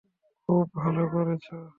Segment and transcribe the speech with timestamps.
[0.49, 1.45] খুব ভালো করেছ।